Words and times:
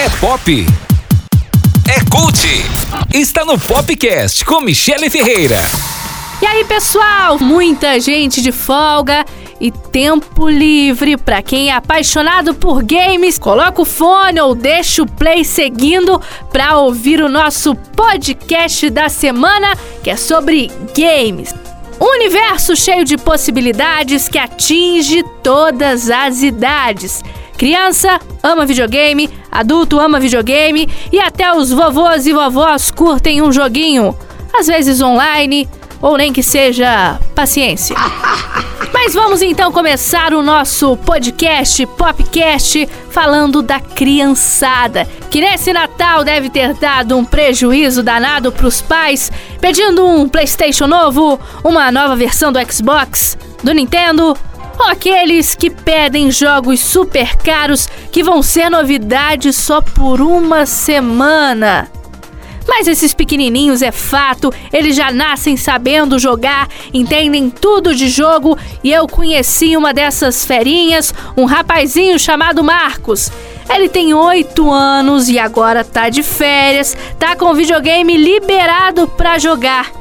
É 0.00 0.08
pop. 0.18 0.66
É 1.86 2.00
cult. 2.10 2.48
Está 3.12 3.44
no 3.44 3.58
Popcast 3.58 4.46
com 4.46 4.62
Michele 4.62 5.10
Ferreira. 5.10 5.56
E 6.40 6.46
aí, 6.46 6.64
pessoal? 6.64 7.38
Muita 7.38 8.00
gente 8.00 8.40
de 8.40 8.50
folga 8.50 9.26
e 9.60 9.70
tempo 9.70 10.48
livre 10.48 11.18
para 11.18 11.42
quem 11.42 11.68
é 11.68 11.74
apaixonado 11.74 12.54
por 12.54 12.82
games. 12.82 13.38
Coloca 13.38 13.82
o 13.82 13.84
fone 13.84 14.40
ou 14.40 14.54
deixa 14.54 15.02
o 15.02 15.06
play 15.06 15.44
seguindo 15.44 16.18
para 16.50 16.78
ouvir 16.78 17.20
o 17.20 17.28
nosso 17.28 17.74
podcast 17.74 18.88
da 18.88 19.10
semana, 19.10 19.76
que 20.02 20.08
é 20.08 20.16
sobre 20.16 20.70
games. 20.96 21.54
Um 22.00 22.06
universo 22.16 22.74
cheio 22.74 23.04
de 23.04 23.18
possibilidades 23.18 24.30
que 24.30 24.38
atinge 24.38 25.22
todas 25.42 26.08
as 26.08 26.40
idades. 26.40 27.22
Criança 27.60 28.18
ama 28.42 28.64
videogame, 28.64 29.28
adulto 29.52 30.00
ama 30.00 30.18
videogame 30.18 30.88
e 31.12 31.20
até 31.20 31.52
os 31.52 31.70
vovôs 31.70 32.26
e 32.26 32.32
vovós 32.32 32.90
curtem 32.90 33.42
um 33.42 33.52
joguinho, 33.52 34.16
às 34.50 34.66
vezes 34.66 35.02
online 35.02 35.68
ou 36.00 36.16
nem 36.16 36.32
que 36.32 36.42
seja 36.42 37.20
paciência. 37.34 37.94
Mas 38.94 39.12
vamos 39.12 39.42
então 39.42 39.70
começar 39.70 40.32
o 40.32 40.42
nosso 40.42 40.96
podcast, 40.96 41.84
Popcast, 41.84 42.88
falando 43.10 43.60
da 43.60 43.78
criançada, 43.78 45.06
que 45.30 45.42
nesse 45.42 45.70
Natal 45.70 46.24
deve 46.24 46.48
ter 46.48 46.72
dado 46.72 47.14
um 47.14 47.26
prejuízo 47.26 48.02
danado 48.02 48.50
para 48.50 48.66
os 48.66 48.80
pais, 48.80 49.30
pedindo 49.60 50.06
um 50.06 50.26
PlayStation 50.26 50.86
novo, 50.86 51.38
uma 51.62 51.92
nova 51.92 52.16
versão 52.16 52.50
do 52.50 52.72
Xbox, 52.72 53.36
do 53.62 53.74
Nintendo 53.74 54.34
ou 54.80 54.86
aqueles 54.86 55.54
que 55.54 55.68
pedem 55.68 56.30
jogos 56.30 56.80
super 56.80 57.36
caros 57.36 57.86
que 58.10 58.22
vão 58.22 58.42
ser 58.42 58.70
novidade 58.70 59.52
só 59.52 59.82
por 59.82 60.22
uma 60.22 60.64
semana. 60.64 61.90
Mas 62.66 62.86
esses 62.86 63.12
pequenininhos 63.12 63.82
é 63.82 63.92
fato, 63.92 64.52
eles 64.72 64.96
já 64.96 65.10
nascem 65.10 65.56
sabendo 65.56 66.18
jogar, 66.18 66.68
entendem 66.94 67.50
tudo 67.50 67.94
de 67.94 68.08
jogo 68.08 68.56
e 68.82 68.90
eu 68.90 69.06
conheci 69.06 69.76
uma 69.76 69.92
dessas 69.92 70.44
ferinhas, 70.46 71.12
um 71.36 71.44
rapazinho 71.44 72.18
chamado 72.18 72.64
Marcos. 72.64 73.30
Ele 73.68 73.88
tem 73.88 74.14
8 74.14 74.70
anos 74.70 75.28
e 75.28 75.38
agora 75.38 75.84
tá 75.84 76.08
de 76.08 76.22
férias, 76.22 76.96
tá 77.18 77.36
com 77.36 77.46
o 77.46 77.54
videogame 77.54 78.16
liberado 78.16 79.06
para 79.08 79.38
jogar. 79.38 79.99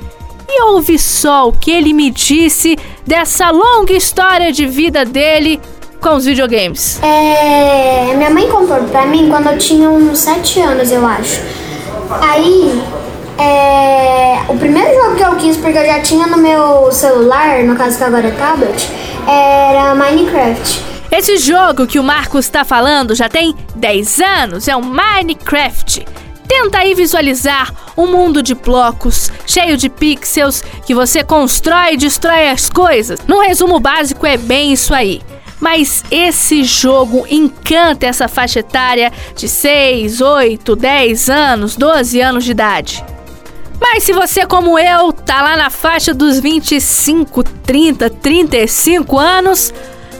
E 0.51 0.63
ouve 0.63 0.97
só 0.97 1.47
o 1.47 1.53
que 1.53 1.69
ele 1.69 1.93
me 1.93 2.09
disse 2.09 2.75
dessa 3.05 3.51
longa 3.51 3.93
história 3.93 4.51
de 4.51 4.65
vida 4.65 5.05
dele 5.05 5.61
com 6.01 6.15
os 6.15 6.25
videogames. 6.25 6.99
É, 7.03 8.15
minha 8.15 8.31
mãe 8.31 8.49
comprou 8.49 8.83
pra 8.85 9.05
mim 9.05 9.29
quando 9.29 9.47
eu 9.47 9.57
tinha 9.59 9.87
uns 9.89 10.17
7 10.17 10.59
anos, 10.61 10.91
eu 10.91 11.05
acho. 11.05 11.39
Aí, 12.19 12.81
é, 13.37 14.39
o 14.49 14.57
primeiro 14.57 14.91
jogo 14.95 15.15
que 15.15 15.23
eu 15.23 15.35
quis, 15.35 15.55
porque 15.57 15.77
eu 15.77 15.85
já 15.85 16.01
tinha 16.01 16.25
no 16.25 16.37
meu 16.37 16.91
celular, 16.91 17.63
no 17.63 17.75
caso 17.75 17.97
que 17.97 18.03
agora 18.03 18.27
é 18.27 18.31
tablet, 18.31 18.89
era 19.27 19.93
Minecraft. 19.93 20.83
Esse 21.11 21.37
jogo 21.37 21.85
que 21.85 21.99
o 21.99 22.03
Marcos 22.03 22.45
está 22.45 22.65
falando 22.65 23.13
já 23.13 23.29
tem 23.29 23.55
10 23.75 24.19
anos, 24.19 24.67
é 24.67 24.75
o 24.75 24.81
Minecraft. 24.81 26.05
Tenta 26.49 26.79
aí 26.79 26.95
visualizar 26.95 27.71
um 27.95 28.07
mundo 28.07 28.41
de 28.41 28.55
blocos, 28.55 29.31
cheio 29.45 29.77
de 29.77 29.87
pixels, 29.87 30.63
que 30.83 30.95
você 30.95 31.23
constrói 31.23 31.93
e 31.93 31.97
destrói 31.97 32.49
as 32.49 32.67
coisas. 32.67 33.19
Num 33.27 33.39
resumo 33.39 33.79
básico, 33.79 34.25
é 34.25 34.35
bem 34.35 34.73
isso 34.73 34.91
aí. 34.95 35.21
Mas 35.59 36.03
esse 36.09 36.63
jogo 36.63 37.27
encanta 37.29 38.07
essa 38.07 38.27
faixa 38.27 38.61
etária 38.61 39.13
de 39.35 39.47
6, 39.47 40.21
8, 40.21 40.75
10 40.75 41.29
anos, 41.29 41.75
12 41.75 42.19
anos 42.19 42.43
de 42.43 42.51
idade. 42.51 43.05
Mas 43.79 44.03
se 44.03 44.11
você, 44.11 44.43
como 44.47 44.79
eu, 44.79 45.13
tá 45.13 45.43
lá 45.43 45.55
na 45.55 45.69
faixa 45.69 46.15
dos 46.15 46.39
25, 46.39 47.43
30, 47.43 48.09
35 48.09 49.19
anos, 49.19 49.71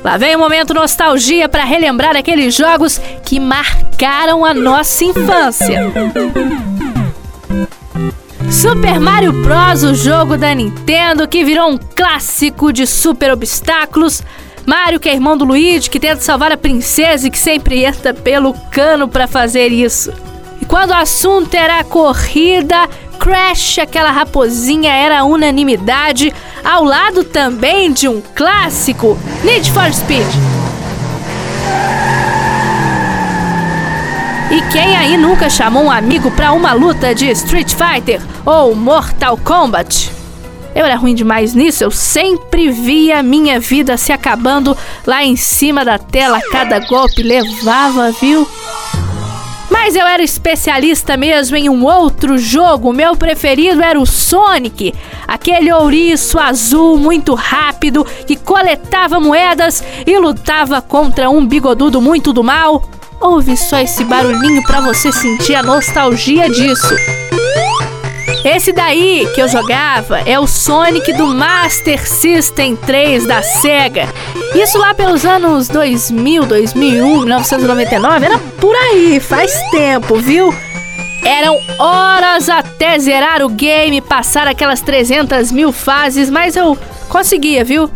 lá 0.04 0.18
vem 0.18 0.36
o 0.36 0.40
momento 0.40 0.74
nostalgia 0.74 1.48
para 1.50 1.64
relembrar 1.64 2.16
aqueles 2.16 2.56
jogos 2.56 3.00
que 3.26 3.40
marcaram 3.40 4.46
a 4.46 4.54
nossa 4.54 5.04
infância. 5.04 5.92
Super 8.52 9.00
Mario 9.00 9.32
Bros, 9.32 9.84
o 9.84 9.94
jogo 9.94 10.36
da 10.38 10.54
Nintendo 10.54 11.28
que 11.28 11.44
virou 11.44 11.70
um 11.70 11.78
clássico 11.78 12.74
de 12.74 12.88
super 12.88 13.32
obstáculos, 13.32 14.24
Mario, 14.66 15.00
que 15.00 15.10
é 15.10 15.14
irmão 15.14 15.38
do 15.38 15.46
Luigi, 15.46 15.90
que 15.90 16.00
tenta 16.00 16.22
salvar 16.22 16.52
a 16.52 16.58
princesa 16.58 17.28
e 17.28 17.32
que 17.32 17.40
sempre 17.40 17.84
entra 17.84 18.14
pelo 18.14 18.54
cano 18.72 19.08
para 19.08 19.28
fazer 19.28 19.70
isso. 19.70 20.12
E 20.62 20.66
quando 20.66 20.92
o 20.92 20.96
assunto 20.96 21.54
era 21.54 21.84
corrida, 21.84 22.88
Crash, 23.20 23.80
aquela 23.80 24.12
raposinha, 24.12 24.92
era 24.92 25.26
unanimidade, 25.26 26.34
ao 26.64 26.84
lado 26.86 27.24
também 27.24 27.92
de 27.92 28.08
um 28.08 28.22
clássico, 28.34 29.20
Need 29.44 29.70
for 29.72 29.94
Speed. 29.94 30.26
E 34.50 34.62
quem 34.72 34.96
aí 34.96 35.18
nunca 35.18 35.50
chamou 35.50 35.84
um 35.84 35.92
amigo 35.92 36.32
para 36.32 36.54
uma 36.54 36.74
luta 36.74 37.14
de 37.14 37.30
Street 37.32 37.72
Fighter 37.72 38.22
ou 38.46 38.74
Mortal 38.74 39.38
Kombat? 39.38 40.10
Eu 40.74 40.86
era 40.86 40.96
ruim 40.96 41.14
demais 41.14 41.54
nisso, 41.54 41.84
eu 41.84 41.92
sempre 41.92 42.72
via 42.72 43.22
minha 43.22 43.60
vida 43.60 43.98
se 43.98 44.12
acabando 44.12 44.78
lá 45.06 45.24
em 45.24 45.36
cima 45.36 45.84
da 45.84 46.00
tela, 46.00 46.40
cada 46.52 46.80
golpe 46.80 47.22
levava, 47.22 48.12
viu? 48.14 48.48
Mas 49.70 49.96
eu 49.96 50.06
era 50.06 50.24
especialista 50.24 51.16
mesmo 51.16 51.56
em 51.56 51.70
um 51.70 51.86
outro 51.86 52.38
jogo. 52.38 52.92
Meu 52.92 53.16
preferido 53.16 53.82
era 53.82 54.00
o 54.00 54.06
Sonic, 54.06 54.94
aquele 55.28 55.72
ouriço 55.72 56.40
azul 56.40 56.98
muito 56.98 57.36
rápido 57.36 58.06
que 58.26 58.36
coletava 58.36 59.20
moedas 59.20 59.84
e 60.06 60.18
lutava 60.18 60.82
contra 60.82 61.30
um 61.30 61.46
bigodudo 61.46 62.02
muito 62.02 62.34
do 62.34 62.44
mal. 62.44 62.84
Ouve 63.22 63.58
só 63.58 63.80
esse 63.80 64.04
barulhinho 64.04 64.64
para 64.64 64.82
você 64.82 65.12
sentir 65.12 65.54
a 65.54 65.64
nostalgia 65.64 66.50
disso. 66.50 66.96
Esse 68.44 68.72
daí 68.72 69.28
que 69.36 69.42
eu 69.42 69.50
jogava 69.50 70.22
é 70.22 70.40
o 70.40 70.48
Sonic 70.48 71.12
do 71.14 71.28
Master 71.28 72.08
System 72.08 72.76
3 72.76 73.26
da 73.26 73.44
Sega. 73.44 74.08
Isso 74.56 74.78
lá 74.78 74.94
pelos 74.94 75.26
anos 75.26 75.68
2000, 75.68 76.46
2001, 76.46 77.20
1999, 77.20 78.26
era 78.26 78.38
por 78.38 78.76
aí, 78.76 79.20
faz 79.20 79.52
tempo, 79.72 80.16
viu? 80.16 80.54
Eram 81.24 81.60
horas 81.78 82.48
até 82.48 82.98
zerar 82.98 83.44
o 83.44 83.50
game, 83.50 84.00
passar 84.00 84.48
aquelas 84.48 84.82
300 84.82 85.52
mil 85.52 85.74
fases, 85.74 86.30
mas 86.30 86.56
eu 86.56 86.78
conseguia, 87.10 87.66
viu? 87.66 87.92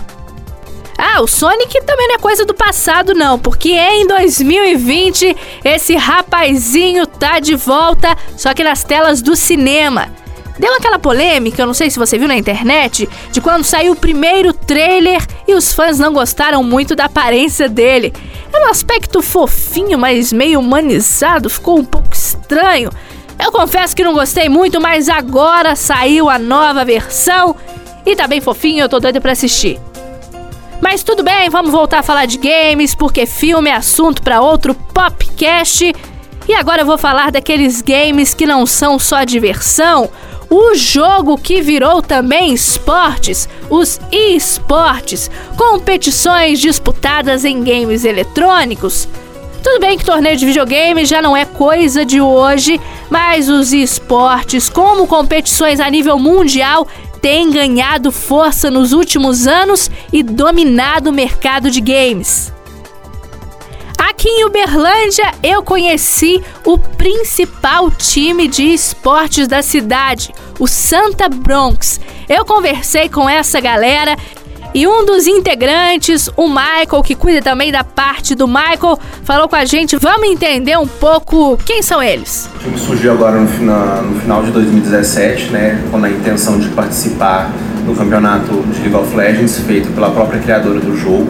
Ah, 0.97 1.21
o 1.21 1.27
Sonic 1.27 1.81
também 1.85 2.07
não 2.09 2.15
é 2.15 2.19
coisa 2.19 2.45
do 2.45 2.53
passado, 2.53 3.13
não, 3.13 3.39
porque 3.39 3.71
em 3.71 4.05
2020 4.05 5.35
esse 5.63 5.95
rapazinho 5.95 7.07
tá 7.07 7.39
de 7.39 7.55
volta, 7.55 8.15
só 8.37 8.53
que 8.53 8.63
nas 8.63 8.83
telas 8.83 9.21
do 9.21 9.35
cinema. 9.35 10.09
Deu 10.57 10.73
aquela 10.75 10.99
polêmica, 10.99 11.61
eu 11.61 11.65
não 11.65 11.73
sei 11.73 11.89
se 11.89 11.97
você 11.97 12.17
viu 12.17 12.27
na 12.27 12.37
internet, 12.37 13.09
de 13.31 13.41
quando 13.41 13.63
saiu 13.63 13.93
o 13.93 13.95
primeiro 13.95 14.53
trailer 14.53 15.25
e 15.47 15.55
os 15.55 15.73
fãs 15.73 15.97
não 15.97 16.13
gostaram 16.13 16.63
muito 16.63 16.95
da 16.95 17.05
aparência 17.05 17.67
dele. 17.67 18.13
É 18.53 18.59
um 18.59 18.69
aspecto 18.69 19.21
fofinho, 19.21 19.97
mas 19.97 20.31
meio 20.31 20.59
humanizado, 20.59 21.49
ficou 21.49 21.79
um 21.79 21.85
pouco 21.85 22.13
estranho. 22.13 22.91
Eu 23.43 23.51
confesso 23.51 23.95
que 23.95 24.03
não 24.03 24.13
gostei 24.13 24.47
muito, 24.47 24.79
mas 24.79 25.09
agora 25.09 25.75
saiu 25.75 26.29
a 26.29 26.37
nova 26.37 26.85
versão 26.85 27.55
e 28.05 28.15
tá 28.15 28.27
bem 28.27 28.39
fofinho, 28.39 28.83
eu 28.83 28.89
tô 28.89 28.99
doido 28.99 29.19
pra 29.19 29.31
assistir. 29.31 29.79
Mas 30.79 31.01
tudo 31.01 31.23
bem, 31.23 31.49
vamos 31.49 31.71
voltar 31.71 31.99
a 31.99 32.03
falar 32.03 32.25
de 32.25 32.37
games, 32.37 32.93
porque 32.93 33.25
filme 33.25 33.69
é 33.69 33.75
assunto 33.75 34.21
para 34.21 34.41
outro 34.41 34.75
popcast. 34.75 35.95
E 36.47 36.53
agora 36.53 36.81
eu 36.81 36.85
vou 36.85 36.97
falar 36.97 37.31
daqueles 37.31 37.81
games 37.81 38.33
que 38.33 38.45
não 38.45 38.65
são 38.65 38.99
só 38.99 39.23
diversão, 39.23 40.09
o 40.55 40.75
jogo 40.75 41.35
que 41.35 41.63
virou 41.63 41.99
também 41.99 42.53
esportes, 42.53 43.49
os 43.71 43.99
esportes, 44.11 45.31
competições 45.57 46.59
disputadas 46.59 47.43
em 47.43 47.63
games 47.63 48.05
eletrônicos. 48.05 49.07
Tudo 49.63 49.79
bem 49.79 49.97
que 49.97 50.05
torneio 50.05 50.37
de 50.37 50.45
videogame 50.45 51.05
já 51.05 51.23
não 51.23 51.35
é 51.35 51.43
coisa 51.43 52.05
de 52.05 52.21
hoje, 52.21 52.79
mas 53.09 53.49
os 53.49 53.73
esportes, 53.73 54.69
como 54.69 55.07
competições 55.07 55.79
a 55.79 55.89
nível 55.89 56.19
mundial, 56.19 56.87
têm 57.19 57.49
ganhado 57.49 58.11
força 58.11 58.69
nos 58.69 58.93
últimos 58.93 59.47
anos 59.47 59.89
e 60.11 60.21
dominado 60.21 61.09
o 61.09 61.13
mercado 61.13 61.71
de 61.71 61.81
games. 61.81 62.53
Aqui 64.23 64.29
em 64.29 64.45
Uberlândia 64.45 65.33
eu 65.43 65.61
conheci 65.61 66.41
o 66.65 66.77
principal 66.77 67.91
time 67.91 68.47
de 68.47 68.63
esportes 68.63 69.49
da 69.49 69.61
cidade, 69.61 70.33
o 70.57 70.65
Santa 70.65 71.27
Bronx. 71.27 71.99
Eu 72.29 72.45
conversei 72.45 73.09
com 73.09 73.27
essa 73.27 73.59
galera 73.59 74.15
E 74.73 74.87
um 74.87 75.05
dos 75.05 75.27
integrantes, 75.27 76.29
o 76.37 76.47
Michael, 76.47 77.03
que 77.03 77.13
cuida 77.15 77.41
também 77.41 77.69
da 77.69 77.83
parte 77.83 78.33
do 78.33 78.47
Michael, 78.47 78.97
falou 79.23 79.49
com 79.49 79.57
a 79.57 79.65
gente. 79.65 79.97
Vamos 79.97 80.27
entender 80.29 80.77
um 80.79 80.87
pouco 80.87 81.57
quem 81.57 81.83
são 81.83 82.01
eles. 82.01 82.49
O 82.55 82.59
time 82.59 82.79
surgiu 82.79 83.11
agora 83.11 83.39
no 83.39 83.47
final, 83.47 84.01
no 84.01 84.21
final 84.21 84.41
de 84.41 84.51
2017, 84.51 85.51
né, 85.51 85.83
com 85.91 85.97
a 85.97 86.09
intenção 86.09 86.57
de 86.59 86.69
participar 86.69 87.51
do 87.85 87.93
campeonato 87.93 88.63
de 88.63 88.79
League 88.79 88.95
of 88.95 89.15
Legends 89.15 89.59
feito 89.59 89.91
pela 89.91 90.09
própria 90.09 90.39
criadora 90.39 90.79
do 90.79 90.95
jogo. 90.97 91.29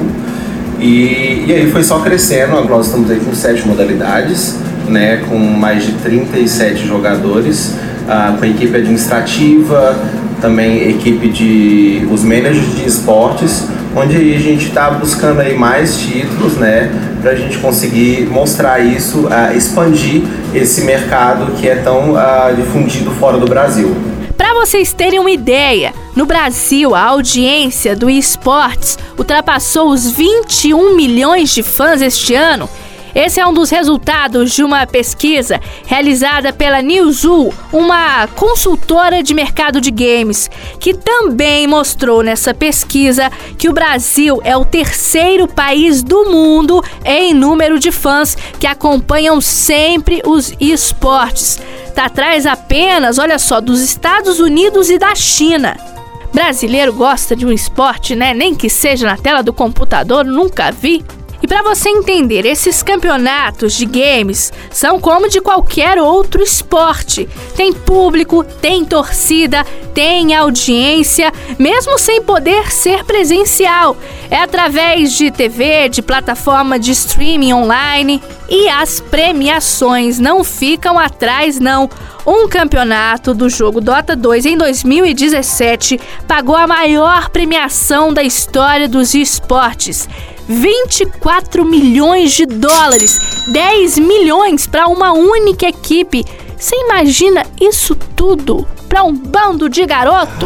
E, 0.80 1.46
e 1.48 1.54
aí 1.54 1.72
foi 1.72 1.84
só 1.84 2.00
crescendo, 2.00 2.58
agora 2.58 2.78
nós 2.78 2.88
estamos 2.88 3.10
aí 3.10 3.20
com 3.20 3.34
sete 3.34 3.68
modalidades, 3.68 4.58
né, 4.88 5.24
com 5.30 5.38
mais 5.38 5.86
de 5.86 5.94
37 5.94 6.86
jogadores, 6.86 7.76
ah, 8.08 8.36
com 8.38 8.46
equipe 8.46 8.76
administrativa, 8.76 9.98
também 10.42 10.90
equipe 10.90 11.30
de 11.30 12.06
os 12.12 12.24
managers 12.24 12.76
de 12.76 12.86
esportes, 12.86 13.68
onde 13.96 14.16
a 14.16 14.40
gente 14.40 14.68
está 14.68 14.90
buscando 14.92 15.40
aí 15.40 15.58
mais 15.58 15.98
títulos, 15.98 16.56
né, 16.58 16.92
para 17.22 17.32
a 17.32 17.36
gente 17.36 17.58
conseguir 17.60 18.28
mostrar 18.30 18.80
isso, 18.80 19.28
uh, 19.28 19.56
expandir 19.56 20.24
esse 20.54 20.82
mercado 20.82 21.54
que 21.54 21.70
é 21.70 21.76
tão 21.76 22.12
uh, 22.12 22.54
difundido 22.54 23.12
fora 23.12 23.38
do 23.38 23.46
Brasil. 23.46 23.96
Para 24.36 24.54
vocês 24.54 24.92
terem 24.92 25.20
uma 25.20 25.32
ideia, 25.32 25.94
no 26.16 26.26
Brasil 26.26 26.96
a 26.96 27.04
audiência 27.04 27.96
do 27.96 28.10
esportes 28.10 28.98
ultrapassou 29.18 29.90
os 29.90 30.10
21 30.12 30.96
milhões 30.96 31.54
de 31.54 31.64
fãs 31.64 32.02
este 32.02 32.36
ano 32.36 32.70
esse 33.16 33.40
é 33.40 33.46
um 33.46 33.54
dos 33.54 33.70
resultados 33.70 34.54
de 34.54 34.64
uma 34.64 34.88
pesquisa 34.88 35.62
realizada 35.86 36.52
pela 36.52 36.82
Newzoo, 36.82 37.54
uma 37.72 38.26
consultora 38.28 39.22
de 39.22 39.36
mercado 39.36 39.80
de 39.80 39.92
games, 39.92 40.50
que 40.80 40.96
também 40.96 41.68
mostrou 41.68 42.24
nessa 42.24 42.56
pesquisa 42.56 43.32
que 43.56 43.70
o 43.70 43.74
Brasil 43.74 44.42
é 44.44 44.58
o 44.58 44.66
terceiro 44.66 45.48
país 45.48 46.02
do 46.02 46.26
mundo 46.26 46.84
em 47.06 47.36
número 47.36 47.78
de 47.78 47.92
fãs 47.92 48.36
que 48.60 48.66
acompanham 48.66 49.40
sempre 49.40 50.20
os 50.26 50.52
esportes. 50.60 51.60
Está 51.86 52.06
atrás 52.06 52.48
apenas, 52.48 53.20
olha 53.20 53.38
só, 53.38 53.62
dos 53.62 53.80
Estados 53.80 54.40
Unidos 54.40 54.90
e 54.90 54.98
da 54.98 55.14
China. 55.14 55.93
Brasileiro 56.34 56.92
gosta 56.92 57.36
de 57.36 57.46
um 57.46 57.52
esporte, 57.52 58.16
né? 58.16 58.34
Nem 58.34 58.56
que 58.56 58.68
seja 58.68 59.06
na 59.06 59.16
tela 59.16 59.44
do 59.44 59.54
computador, 59.54 60.26
nunca 60.26 60.72
vi. 60.72 61.06
E 61.44 61.48
para 61.48 61.62
você 61.62 61.90
entender, 61.90 62.46
esses 62.46 62.82
campeonatos 62.82 63.74
de 63.74 63.86
games 63.86 64.52
são 64.72 64.98
como 64.98 65.28
de 65.28 65.42
qualquer 65.42 66.00
outro 66.00 66.42
esporte. 66.42 67.28
Tem 67.54 67.74
público, 67.74 68.46
tem 68.46 68.86
torcida, 68.86 69.66
tem 69.94 70.34
audiência, 70.34 71.34
mesmo 71.60 72.00
sem 72.00 72.22
poder 72.22 72.72
ser 72.72 73.04
presencial. 73.04 73.98
É 74.32 74.38
através 74.38 75.12
de 75.12 75.30
TV, 75.30 75.90
de 75.90 76.02
plataforma 76.02 76.80
de 76.80 76.92
streaming 76.92 77.54
online. 77.54 78.24
E 78.50 78.70
as 78.70 79.00
premiações 79.00 80.20
não 80.20 80.44
ficam 80.44 81.00
atrás, 81.00 81.60
não. 81.60 81.90
Um 82.26 82.48
campeonato 82.48 83.34
do 83.34 83.50
jogo 83.50 83.82
Dota 83.82 84.16
2 84.16 84.46
em 84.46 84.58
2017 84.58 86.00
pagou 86.28 86.56
a 86.56 86.68
maior 86.68 87.30
premiação 87.30 88.14
da 88.14 88.24
história 88.24 88.88
dos 88.88 89.14
esportes. 89.14 90.08
24 90.48 91.64
milhões 91.64 92.34
de 92.34 92.46
dólares, 92.46 93.46
10 93.48 93.98
milhões 94.00 94.68
para 94.68 94.88
uma 94.88 95.14
única 95.14 95.68
equipe. 95.68 96.26
Você 96.58 96.76
imagina 96.76 97.46
isso 97.60 97.96
tudo 98.16 98.68
para 98.88 99.04
um 99.04 99.14
bando 99.14 99.70
de 99.70 99.86
garoto? 99.86 100.46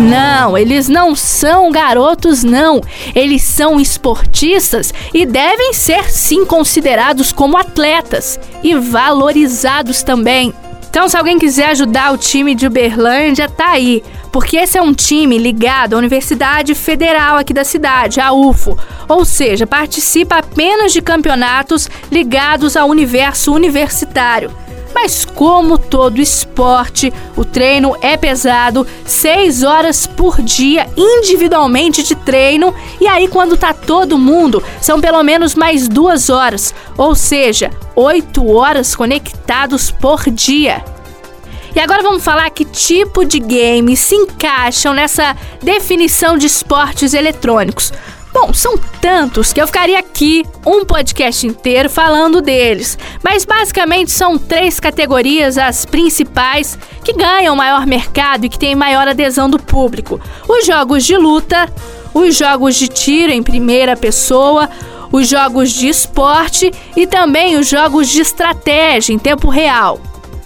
Não, 0.00 0.56
eles 0.56 0.88
não 0.88 1.14
são 1.14 1.70
garotos, 1.70 2.42
não. 2.42 2.80
Eles 3.14 3.42
são 3.42 3.78
esportistas 3.78 4.94
e 5.12 5.26
devem 5.26 5.74
ser 5.74 6.10
sim 6.10 6.46
considerados 6.46 7.32
como 7.32 7.58
atletas 7.58 8.40
e 8.62 8.74
valorizados 8.74 10.02
também. 10.02 10.54
Então, 10.88 11.06
se 11.06 11.16
alguém 11.16 11.38
quiser 11.38 11.66
ajudar 11.66 12.12
o 12.12 12.18
time 12.18 12.54
de 12.54 12.66
Uberlândia, 12.66 13.48
tá 13.48 13.72
aí. 13.72 14.02
Porque 14.32 14.56
esse 14.56 14.78
é 14.78 14.82
um 14.82 14.94
time 14.94 15.36
ligado 15.36 15.94
à 15.94 15.98
Universidade 15.98 16.74
Federal 16.74 17.36
aqui 17.36 17.52
da 17.52 17.62
cidade, 17.62 18.20
a 18.20 18.32
UFO. 18.32 18.78
Ou 19.06 19.24
seja, 19.24 19.66
participa 19.66 20.38
apenas 20.38 20.92
de 20.92 21.02
campeonatos 21.02 21.90
ligados 22.10 22.74
ao 22.74 22.88
universo 22.88 23.52
universitário. 23.52 24.50
Mas 24.94 25.24
como 25.24 25.78
todo 25.78 26.20
esporte, 26.20 27.12
o 27.36 27.44
treino 27.44 27.96
é 28.00 28.16
pesado, 28.16 28.86
6 29.04 29.62
horas 29.62 30.06
por 30.06 30.42
dia 30.42 30.88
individualmente 30.96 32.02
de 32.02 32.14
treino, 32.14 32.74
e 33.00 33.06
aí 33.06 33.28
quando 33.28 33.56
tá 33.56 33.72
todo 33.72 34.18
mundo, 34.18 34.62
são 34.80 35.00
pelo 35.00 35.22
menos 35.22 35.54
mais 35.54 35.88
duas 35.88 36.28
horas, 36.28 36.74
ou 36.98 37.14
seja, 37.14 37.70
8 37.94 38.46
horas 38.52 38.94
conectados 38.94 39.90
por 39.90 40.28
dia. 40.30 40.84
E 41.74 41.78
agora 41.78 42.02
vamos 42.02 42.24
falar 42.24 42.50
que 42.50 42.64
tipo 42.64 43.24
de 43.24 43.38
games 43.38 44.00
se 44.00 44.14
encaixam 44.16 44.92
nessa 44.92 45.36
definição 45.62 46.36
de 46.36 46.46
esportes 46.46 47.14
eletrônicos. 47.14 47.92
Bom, 48.32 48.54
são 48.54 48.78
tantos 49.00 49.52
que 49.52 49.60
eu 49.60 49.66
ficaria 49.66 49.98
aqui 49.98 50.44
um 50.64 50.84
podcast 50.84 51.46
inteiro 51.46 51.90
falando 51.90 52.40
deles, 52.40 52.96
mas 53.24 53.44
basicamente 53.44 54.12
são 54.12 54.38
três 54.38 54.78
categorias 54.78 55.58
as 55.58 55.84
principais 55.84 56.78
que 57.04 57.12
ganham 57.12 57.56
maior 57.56 57.86
mercado 57.86 58.44
e 58.44 58.48
que 58.48 58.58
têm 58.58 58.74
maior 58.76 59.08
adesão 59.08 59.50
do 59.50 59.58
público: 59.58 60.20
os 60.48 60.64
jogos 60.64 61.04
de 61.04 61.16
luta, 61.16 61.68
os 62.14 62.36
jogos 62.36 62.76
de 62.76 62.86
tiro 62.86 63.32
em 63.32 63.42
primeira 63.42 63.96
pessoa, 63.96 64.70
os 65.10 65.28
jogos 65.28 65.70
de 65.70 65.88
esporte 65.88 66.70
e 66.96 67.06
também 67.06 67.56
os 67.56 67.68
jogos 67.68 68.08
de 68.08 68.20
estratégia 68.20 69.12
em 69.12 69.18
tempo 69.18 69.48
real. 69.48 70.00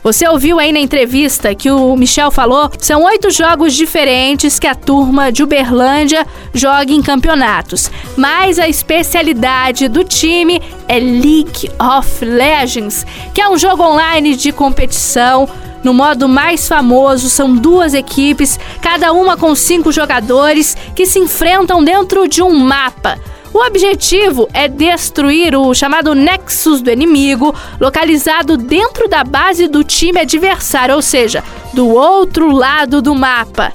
Você 0.05 0.29
ouviu 0.29 0.59
aí 0.59 0.71
na 0.71 0.81
entrevista 0.81 1.55
que 1.55 1.71
o 1.71 1.97
Michel 1.97 2.31
falou? 2.31 2.71
São 2.79 3.05
oito 3.05 3.31
jogos 3.31 3.73
diferentes 3.73 4.59
que 4.59 4.67
a 4.67 4.75
turma 4.75 5.33
de 5.33 5.43
Uberlândia 5.43 6.27
joga 6.53 6.93
em 6.93 7.01
campeonatos. 7.01 7.91
Mas 8.15 8.59
a 8.59 8.69
especialidade 8.69 9.89
do 9.89 10.05
time 10.05 10.61
é 10.87 10.99
League 10.99 11.71
of 11.81 12.23
Legends, 12.23 13.06
que 13.33 13.41
é 13.41 13.49
um 13.49 13.56
jogo 13.56 13.83
online 13.83 14.37
de 14.37 14.53
competição. 14.53 15.49
No 15.83 15.95
modo 15.95 16.29
mais 16.29 16.69
famoso, 16.69 17.31
são 17.31 17.57
duas 17.57 17.95
equipes, 17.95 18.61
cada 18.83 19.11
uma 19.11 19.39
com 19.39 19.55
cinco 19.55 19.91
jogadores, 19.91 20.77
que 20.95 21.07
se 21.07 21.19
enfrentam 21.19 21.83
dentro 21.83 22.29
de 22.29 22.43
um 22.43 22.55
mapa. 22.55 23.19
O 23.55 23.65
objetivo 23.65 24.49
é 24.53 24.67
destruir 24.67 25.55
o 25.55 25.73
chamado 25.73 26.12
Nexus 26.12 26.83
do 26.83 26.91
inimigo, 26.91 27.55
localizado 27.81 28.56
dentro 28.56 29.09
da 29.09 29.23
base 29.23 29.69
do 29.69 29.85
time 29.85 30.19
adversário, 30.19 30.97
ou 30.97 31.00
seja, 31.00 31.45
do 31.73 31.88
outro 31.88 32.50
lado 32.50 33.00
do 33.00 33.14
mapa. 33.14 33.73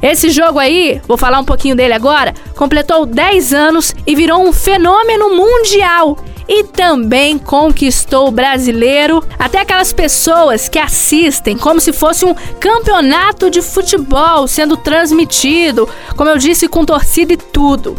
Esse 0.00 0.30
jogo 0.30 0.58
aí, 0.58 0.98
vou 1.06 1.18
falar 1.18 1.40
um 1.40 1.44
pouquinho 1.44 1.76
dele 1.76 1.92
agora, 1.92 2.32
completou 2.56 3.04
10 3.04 3.52
anos 3.52 3.94
e 4.06 4.16
virou 4.16 4.42
um 4.42 4.50
fenômeno 4.50 5.36
mundial 5.36 6.16
e 6.48 6.64
também 6.64 7.36
conquistou 7.36 8.28
o 8.28 8.32
brasileiro, 8.32 9.22
até 9.38 9.60
aquelas 9.60 9.92
pessoas 9.92 10.70
que 10.70 10.78
assistem 10.78 11.58
como 11.58 11.82
se 11.82 11.92
fosse 11.92 12.24
um 12.24 12.34
campeonato 12.58 13.50
de 13.50 13.60
futebol 13.60 14.48
sendo 14.48 14.74
transmitido, 14.74 15.86
como 16.16 16.30
eu 16.30 16.38
disse, 16.38 16.66
com 16.66 16.82
torcida 16.82 17.34
e 17.34 17.36
tudo. 17.36 17.94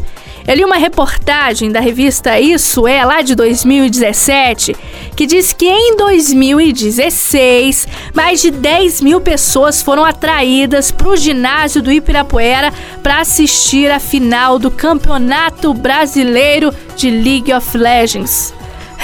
Eu 0.45 0.55
li 0.55 0.65
uma 0.65 0.75
reportagem 0.75 1.71
da 1.71 1.79
revista 1.79 2.39
Isso 2.39 2.85
É, 2.87 3.05
lá 3.05 3.21
de 3.21 3.33
2017, 3.33 4.75
que 5.15 5.25
diz 5.25 5.53
que 5.53 5.65
em 5.65 5.95
2016, 5.95 7.87
mais 8.13 8.41
de 8.41 8.51
10 8.51 9.01
mil 9.01 9.21
pessoas 9.21 9.81
foram 9.81 10.03
atraídas 10.03 10.91
para 10.91 11.07
o 11.07 11.15
ginásio 11.15 11.81
do 11.81 11.91
Ibirapuera 11.91 12.73
para 13.01 13.21
assistir 13.21 13.89
a 13.89 13.99
final 13.99 14.59
do 14.59 14.69
Campeonato 14.69 15.73
Brasileiro 15.73 16.73
de 16.95 17.09
League 17.09 17.53
of 17.53 17.77
Legends. 17.77 18.53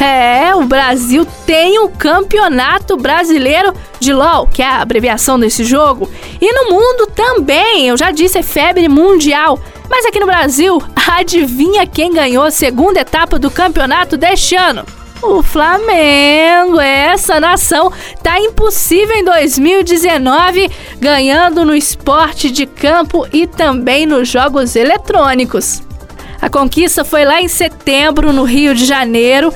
É, 0.02 0.56
o 0.56 0.64
Brasil 0.64 1.28
tem 1.46 1.78
o 1.80 1.90
Campeonato 1.90 2.96
Brasileiro 2.96 3.74
de 4.00 4.14
LoL, 4.14 4.48
que 4.48 4.62
é 4.62 4.66
a 4.66 4.82
abreviação 4.82 5.38
desse 5.38 5.66
jogo. 5.66 6.10
E 6.40 6.54
no 6.54 6.72
mundo 6.72 7.08
também, 7.08 7.88
eu 7.88 7.98
já 7.98 8.10
disse, 8.10 8.38
é 8.38 8.44
febre 8.44 8.88
mundial. 8.88 9.60
Mas 9.90 10.06
aqui 10.06 10.20
no 10.20 10.26
Brasil, 10.26 10.82
adivinha 11.10 11.88
quem 11.88 12.14
ganhou 12.14 12.44
a 12.44 12.52
segunda 12.52 13.00
etapa 13.00 13.40
do 13.40 13.50
campeonato 13.50 14.16
deste 14.16 14.56
ano? 14.56 14.86
O 15.22 15.44
Flamengo, 15.44 16.80
essa 16.80 17.42
nação 17.42 17.92
tá 18.24 18.40
impossível 18.40 19.18
em 19.18 19.26
2019, 19.26 20.72
ganhando 20.98 21.66
no 21.66 21.76
esporte 21.76 22.50
de 22.50 22.66
campo 22.66 23.28
e 23.34 23.46
também 23.46 24.06
nos 24.06 24.30
jogos 24.30 24.78
eletrônicos. 24.78 25.82
A 26.42 26.50
conquista 26.50 27.04
foi 27.04 27.26
lá 27.26 27.42
em 27.42 27.50
setembro, 27.50 28.32
no 28.32 28.46
Rio 28.46 28.74
de 28.74 28.86
Janeiro, 28.86 29.54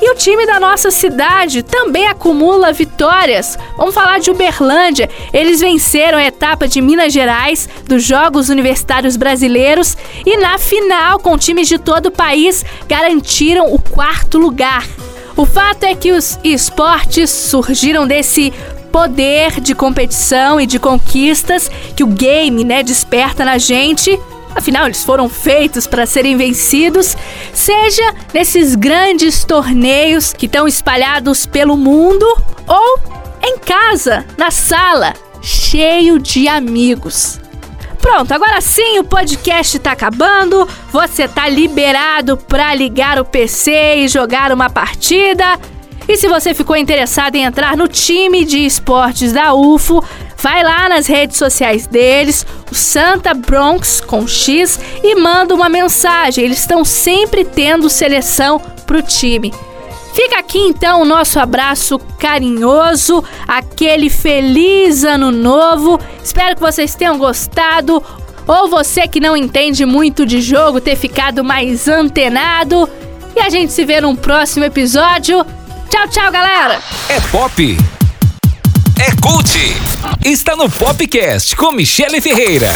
E 0.00 0.10
o 0.10 0.14
time 0.14 0.46
da 0.46 0.60
nossa 0.60 0.90
cidade 0.90 1.62
também 1.62 2.06
acumula 2.06 2.72
vitórias. 2.72 3.58
Vamos 3.76 3.94
falar 3.94 4.20
de 4.20 4.30
Uberlândia. 4.30 5.08
Eles 5.32 5.60
venceram 5.60 6.18
a 6.18 6.24
etapa 6.24 6.68
de 6.68 6.82
Minas 6.82 7.12
Gerais 7.12 7.68
dos 7.86 8.04
Jogos 8.04 8.50
Universitários 8.50 9.16
Brasileiros 9.16 9.96
e 10.24 10.36
na 10.36 10.58
final, 10.58 11.18
com 11.18 11.38
times 11.38 11.66
de 11.66 11.78
todo 11.78 12.06
o 12.06 12.12
país, 12.12 12.64
garantiram 12.86 13.72
o 13.72 13.80
quarto 13.80 14.38
lugar. 14.38 14.86
O 15.34 15.46
fato 15.46 15.84
é 15.84 15.94
que 15.94 16.12
os 16.12 16.38
esportes 16.44 17.30
surgiram 17.30 18.06
desse 18.06 18.52
poder 18.92 19.60
de 19.60 19.74
competição 19.74 20.58
e 20.58 20.66
de 20.66 20.78
conquistas 20.78 21.70
que 21.94 22.02
o 22.02 22.06
game, 22.06 22.64
né, 22.64 22.82
desperta 22.82 23.44
na 23.44 23.58
gente 23.58 24.18
afinal 24.56 24.86
eles 24.86 25.04
foram 25.04 25.28
feitos 25.28 25.86
para 25.86 26.06
serem 26.06 26.36
vencidos, 26.36 27.16
seja 27.52 28.14
nesses 28.32 28.74
grandes 28.74 29.44
torneios 29.44 30.32
que 30.32 30.46
estão 30.46 30.66
espalhados 30.66 31.46
pelo 31.46 31.76
mundo 31.76 32.26
ou 32.66 32.98
em 33.42 33.58
casa, 33.58 34.24
na 34.36 34.50
sala, 34.50 35.14
cheio 35.42 36.18
de 36.18 36.48
amigos. 36.48 37.38
Pronto, 38.00 38.32
agora 38.32 38.60
sim 38.60 38.98
o 38.98 39.04
podcast 39.04 39.78
tá 39.78 39.92
acabando. 39.92 40.68
Você 40.92 41.26
tá 41.26 41.48
liberado 41.48 42.36
para 42.36 42.74
ligar 42.74 43.18
o 43.18 43.24
PC 43.24 43.96
e 43.96 44.08
jogar 44.08 44.52
uma 44.52 44.70
partida. 44.70 45.58
E 46.08 46.16
se 46.16 46.28
você 46.28 46.54
ficou 46.54 46.76
interessado 46.76 47.34
em 47.34 47.42
entrar 47.42 47.76
no 47.76 47.88
time 47.88 48.44
de 48.44 48.64
esportes 48.64 49.32
da 49.32 49.54
UFO, 49.54 50.04
vai 50.36 50.62
lá 50.62 50.88
nas 50.88 51.06
redes 51.06 51.36
sociais 51.36 51.86
deles, 51.86 52.46
o 52.70 52.74
Santa 52.74 53.34
Bronx 53.34 54.00
com 54.00 54.26
X, 54.26 54.78
e 55.02 55.14
manda 55.14 55.54
uma 55.54 55.68
mensagem. 55.68 56.44
Eles 56.44 56.58
estão 56.58 56.84
sempre 56.84 57.44
tendo 57.44 57.88
seleção 57.88 58.60
pro 58.86 59.02
time. 59.02 59.52
Fica 60.14 60.38
aqui 60.38 60.58
então 60.58 61.02
o 61.02 61.04
nosso 61.04 61.38
abraço 61.38 61.98
carinhoso, 62.18 63.22
aquele 63.46 64.08
feliz 64.08 65.04
ano 65.04 65.30
novo. 65.30 66.00
Espero 66.24 66.54
que 66.54 66.60
vocês 66.62 66.94
tenham 66.94 67.18
gostado. 67.18 68.02
Ou 68.46 68.68
você 68.68 69.06
que 69.08 69.20
não 69.20 69.36
entende 69.36 69.84
muito 69.84 70.24
de 70.24 70.40
jogo 70.40 70.80
ter 70.80 70.96
ficado 70.96 71.44
mais 71.44 71.86
antenado. 71.86 72.88
E 73.34 73.40
a 73.40 73.50
gente 73.50 73.72
se 73.72 73.84
vê 73.84 74.00
num 74.00 74.16
próximo 74.16 74.64
episódio. 74.64 75.44
Tchau, 75.90 76.08
tchau, 76.08 76.32
galera! 76.32 76.80
É 77.10 77.20
pop! 77.30 77.76
Cult! 79.26 79.56
Está 80.24 80.54
no 80.54 80.70
Popcast 80.70 81.56
com 81.56 81.72
Michele 81.72 82.20
Ferreira. 82.20 82.68